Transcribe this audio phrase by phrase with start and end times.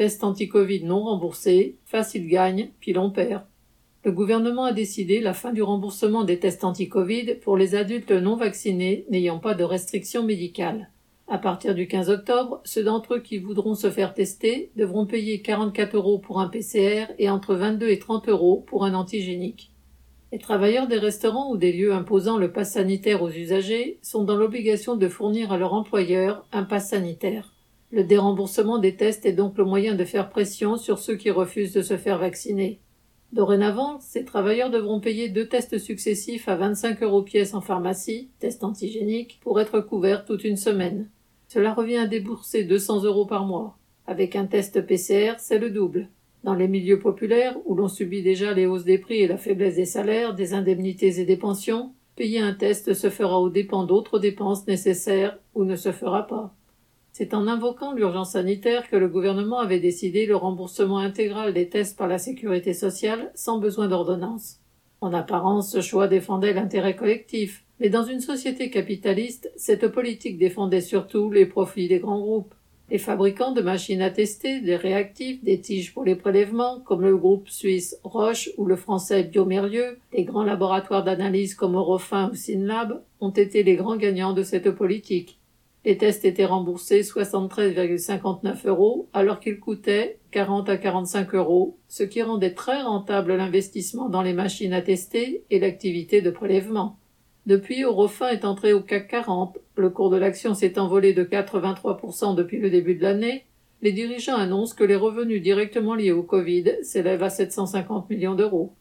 [0.00, 3.42] Test anti-Covid non remboursé, facile gagne, puis l'on perd.
[4.02, 8.34] Le gouvernement a décidé la fin du remboursement des tests anti-Covid pour les adultes non
[8.34, 10.88] vaccinés n'ayant pas de restrictions médicales.
[11.28, 15.42] À partir du 15 octobre, ceux d'entre eux qui voudront se faire tester devront payer
[15.42, 19.70] 44 euros pour un PCR et entre 22 et 30 euros pour un antigénique.
[20.32, 24.36] Les travailleurs des restaurants ou des lieux imposant le pass sanitaire aux usagers sont dans
[24.36, 27.52] l'obligation de fournir à leur employeur un pass sanitaire.
[27.92, 31.72] Le déremboursement des tests est donc le moyen de faire pression sur ceux qui refusent
[31.72, 32.78] de se faire vacciner.
[33.32, 38.62] Dorénavant, ces travailleurs devront payer deux tests successifs à 25 euros pièce en pharmacie, test
[38.62, 41.08] antigénique, pour être couverts toute une semaine.
[41.48, 43.76] Cela revient à débourser 200 euros par mois.
[44.06, 46.08] Avec un test PCR, c'est le double.
[46.44, 49.76] Dans les milieux populaires, où l'on subit déjà les hausses des prix et la faiblesse
[49.76, 54.20] des salaires, des indemnités et des pensions, payer un test se fera aux dépens d'autres
[54.20, 56.54] dépenses nécessaires ou ne se fera pas.
[57.12, 61.98] C'est en invoquant l'urgence sanitaire que le gouvernement avait décidé le remboursement intégral des tests
[61.98, 64.60] par la sécurité sociale sans besoin d'ordonnance.
[65.00, 70.82] En apparence, ce choix défendait l'intérêt collectif, mais dans une société capitaliste, cette politique défendait
[70.82, 72.54] surtout les profits des grands groupes.
[72.90, 77.16] Les fabricants de machines à tester, des réactifs, des tiges pour les prélèvements, comme le
[77.16, 83.02] groupe suisse Roche ou le français Biomérieux, les grands laboratoires d'analyse comme Eurofin ou Synlab,
[83.20, 85.39] ont été les grands gagnants de cette politique.
[85.84, 92.22] Les tests étaient remboursés 73,59 euros alors qu'ils coûtaient 40 à 45 euros, ce qui
[92.22, 96.98] rendait très rentable l'investissement dans les machines à tester et l'activité de prélèvement.
[97.46, 99.58] Depuis, Eurofin est entré au CAC 40.
[99.76, 103.46] Le cours de l'action s'est envolé de 83% depuis le début de l'année.
[103.80, 108.74] Les dirigeants annoncent que les revenus directement liés au Covid s'élèvent à 750 millions d'euros.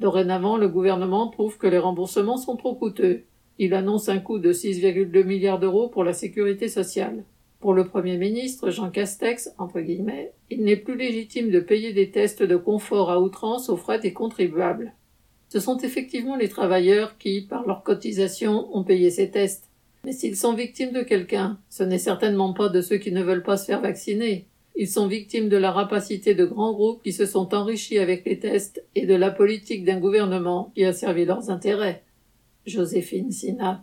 [0.00, 3.22] Dorénavant, le gouvernement trouve que les remboursements sont trop coûteux.
[3.58, 7.24] Il annonce un coût de 6,2 milliards d'euros pour la sécurité sociale.
[7.60, 12.10] Pour le Premier ministre, Jean Castex, entre guillemets, il n'est plus légitime de payer des
[12.10, 14.92] tests de confort à outrance aux frais des contribuables.
[15.48, 19.70] Ce sont effectivement les travailleurs qui, par leur cotisation, ont payé ces tests.
[20.04, 23.42] Mais s'ils sont victimes de quelqu'un, ce n'est certainement pas de ceux qui ne veulent
[23.42, 24.46] pas se faire vacciner.
[24.76, 28.40] Ils sont victimes de la rapacité de grands groupes qui se sont enrichis avec les
[28.40, 32.02] tests et de la politique d'un gouvernement qui a servi leurs intérêts.
[32.66, 33.82] Joséphine Sina.